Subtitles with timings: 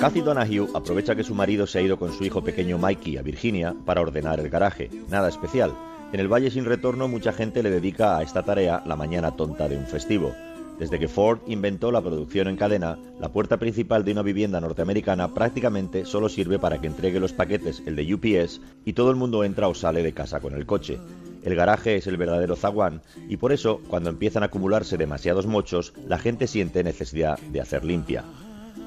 [0.00, 3.22] Kathy Donahue aprovecha que su marido se ha ido con su hijo pequeño Mikey a
[3.22, 4.90] Virginia para ordenar el garaje.
[5.08, 5.74] Nada especial.
[6.12, 9.68] En el Valle sin Retorno mucha gente le dedica a esta tarea la mañana tonta
[9.68, 10.32] de un festivo.
[10.78, 15.34] Desde que Ford inventó la producción en cadena, la puerta principal de una vivienda norteamericana
[15.34, 19.42] prácticamente solo sirve para que entregue los paquetes el de UPS y todo el mundo
[19.42, 20.98] entra o sale de casa con el coche.
[21.42, 25.92] El garaje es el verdadero zaguán y por eso, cuando empiezan a acumularse demasiados mochos,
[26.06, 28.24] la gente siente necesidad de hacer limpia.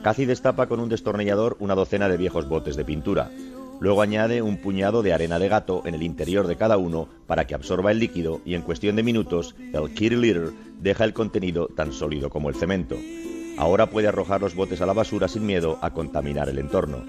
[0.01, 3.29] Cathy destapa con un destornillador una docena de viejos botes de pintura.
[3.79, 7.45] Luego añade un puñado de arena de gato en el interior de cada uno para
[7.45, 11.67] que absorba el líquido y en cuestión de minutos el kitty litter deja el contenido
[11.67, 12.97] tan sólido como el cemento.
[13.59, 17.03] Ahora puede arrojar los botes a la basura sin miedo a contaminar el entorno.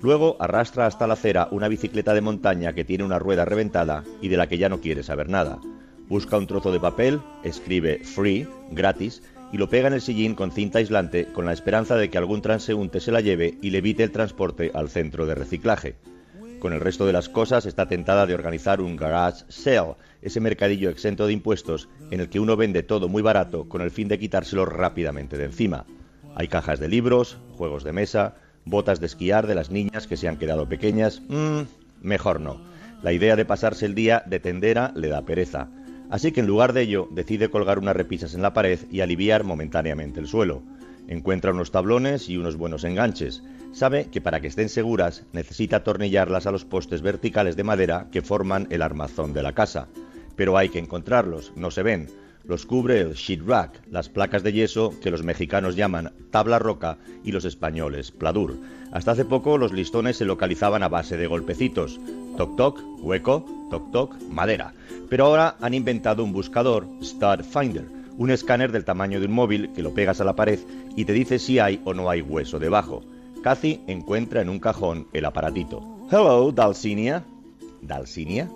[0.00, 4.28] Luego arrastra hasta la acera una bicicleta de montaña que tiene una rueda reventada y
[4.28, 5.58] de la que ya no quiere saber nada.
[6.08, 10.52] Busca un trozo de papel, escribe free, gratis, y lo pega en el sillín con
[10.52, 14.02] cinta aislante con la esperanza de que algún transeúnte se la lleve y le evite
[14.02, 15.96] el transporte al centro de reciclaje.
[16.58, 20.90] Con el resto de las cosas está tentada de organizar un garage sale, ese mercadillo
[20.90, 24.18] exento de impuestos en el que uno vende todo muy barato con el fin de
[24.18, 25.84] quitárselo rápidamente de encima.
[26.34, 30.28] Hay cajas de libros, juegos de mesa, botas de esquiar de las niñas que se
[30.28, 31.22] han quedado pequeñas.
[31.28, 31.62] Mmm,
[32.02, 32.60] mejor no.
[33.02, 35.68] La idea de pasarse el día de tendera le da pereza.
[36.08, 39.44] Así que en lugar de ello decide colgar unas repisas en la pared y aliviar
[39.44, 40.62] momentáneamente el suelo.
[41.08, 43.42] Encuentra unos tablones y unos buenos enganches.
[43.72, 48.22] Sabe que para que estén seguras necesita atornillarlas a los postes verticales de madera que
[48.22, 49.88] forman el armazón de la casa.
[50.36, 52.08] Pero hay que encontrarlos, no se ven.
[52.46, 57.32] Los cubre el sheetrock, las placas de yeso que los mexicanos llaman tabla roca y
[57.32, 58.56] los españoles pladur.
[58.92, 61.98] Hasta hace poco los listones se localizaban a base de golpecitos.
[62.36, 64.74] Toc toc, hueco, toc toc, madera.
[65.10, 67.86] Pero ahora han inventado un buscador, Stud Finder,
[68.16, 70.60] un escáner del tamaño de un móvil que lo pegas a la pared
[70.94, 73.02] y te dice si hay o no hay hueso debajo.
[73.42, 75.82] Cathy encuentra en un cajón el aparatito.
[76.12, 77.24] Hello, Dalcinia.
[77.82, 78.48] ¿Dalcinia?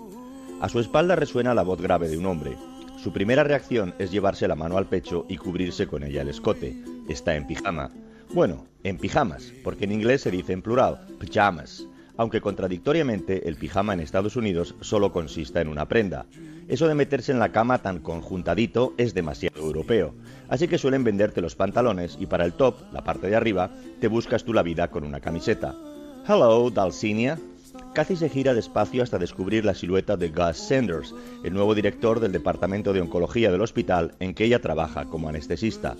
[0.61, 2.55] A su espalda resuena la voz grave de un hombre.
[3.01, 6.77] Su primera reacción es llevarse la mano al pecho y cubrirse con ella el escote.
[7.09, 7.89] Está en pijama.
[8.31, 13.95] Bueno, en pijamas, porque en inglés se dice en plural, pajamas, aunque contradictoriamente el pijama
[13.95, 16.27] en Estados Unidos solo consista en una prenda.
[16.67, 20.13] Eso de meterse en la cama tan conjuntadito es demasiado europeo,
[20.47, 24.09] así que suelen venderte los pantalones y para el top, la parte de arriba, te
[24.09, 25.73] buscas tú la vida con una camiseta.
[26.27, 27.39] Hello, Dalcinia.
[27.93, 31.13] Cathy se gira despacio hasta descubrir la silueta de Gus Sanders,
[31.43, 35.97] el nuevo director del departamento de oncología del hospital en que ella trabaja como anestesista.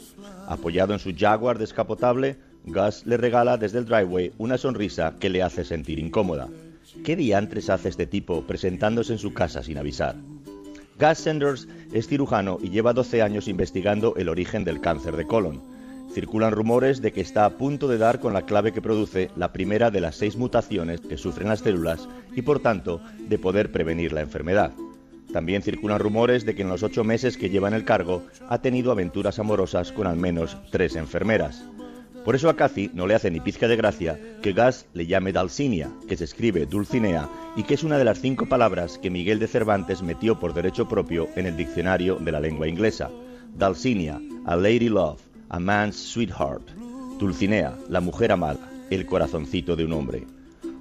[0.47, 5.43] Apoyado en su Jaguar descapotable, Gus le regala desde el driveway una sonrisa que le
[5.43, 6.47] hace sentir incómoda.
[7.03, 10.15] ¿Qué diantres hace este tipo presentándose en su casa sin avisar?
[10.97, 15.61] Gus Sanders es cirujano y lleva 12 años investigando el origen del cáncer de colon.
[16.13, 19.53] Circulan rumores de que está a punto de dar con la clave que produce la
[19.53, 24.11] primera de las seis mutaciones que sufren las células y por tanto de poder prevenir
[24.11, 24.73] la enfermedad.
[25.31, 28.61] También circulan rumores de que en los ocho meses que lleva en el cargo ha
[28.61, 31.63] tenido aventuras amorosas con al menos tres enfermeras.
[32.25, 35.31] Por eso a Cathy no le hace ni pizca de gracia que Gas le llame
[35.31, 39.39] Dalcinia, que se escribe Dulcinea, y que es una de las cinco palabras que Miguel
[39.39, 43.09] de Cervantes metió por derecho propio en el diccionario de la lengua inglesa.
[43.57, 45.19] Dalcinia, a lady love,
[45.51, 46.67] a man's sweetheart.
[47.19, 50.25] Dulcinea, la mujer amada, el corazoncito de un hombre.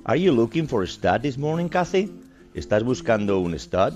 [0.04, 2.10] Are you looking for a stud this morning, Cathy?
[2.54, 3.92] ¿Estás buscando un stud?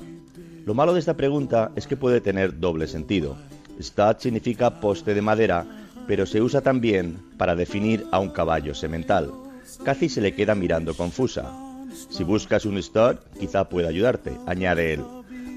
[0.66, 3.36] Lo malo de esta pregunta es que puede tener doble sentido.
[3.80, 5.66] Stud significa poste de madera
[6.06, 9.32] pero se usa también para definir a un caballo semental.
[9.84, 11.52] Cathy se le queda mirando confusa.
[12.10, 15.04] Si buscas un stud, quizá pueda ayudarte, añade él.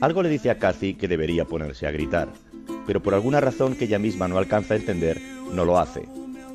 [0.02, 2.30] Algo le dice a Cathy que debería ponerse a gritar,
[2.88, 5.22] pero por alguna razón que ella misma no alcanza a entender,
[5.54, 6.08] no lo hace.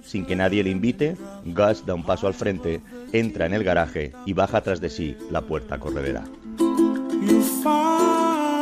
[0.03, 2.81] Sin que nadie le invite, Gus da un paso al frente,
[3.13, 6.25] entra en el garaje y baja tras de sí la puerta corredera.